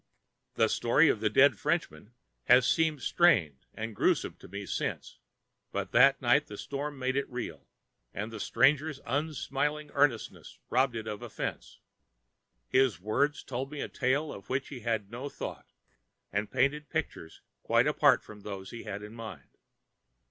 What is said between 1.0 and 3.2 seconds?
of the dead Frenchman has seemed